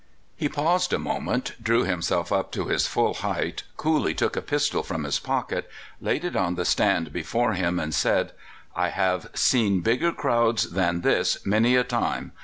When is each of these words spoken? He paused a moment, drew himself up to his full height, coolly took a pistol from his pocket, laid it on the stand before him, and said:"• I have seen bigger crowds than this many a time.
He 0.35 0.49
paused 0.49 0.93
a 0.93 0.97
moment, 0.97 1.53
drew 1.61 1.83
himself 1.83 2.31
up 2.31 2.51
to 2.53 2.65
his 2.65 2.87
full 2.87 3.13
height, 3.13 3.61
coolly 3.77 4.15
took 4.15 4.35
a 4.35 4.41
pistol 4.41 4.81
from 4.81 5.03
his 5.03 5.19
pocket, 5.19 5.69
laid 6.01 6.25
it 6.25 6.35
on 6.35 6.55
the 6.55 6.65
stand 6.65 7.13
before 7.13 7.53
him, 7.53 7.79
and 7.79 7.93
said:"• 7.93 8.29
I 8.75 8.87
have 8.89 9.29
seen 9.35 9.81
bigger 9.81 10.11
crowds 10.11 10.71
than 10.71 11.01
this 11.01 11.37
many 11.45 11.75
a 11.75 11.83
time. 11.83 12.31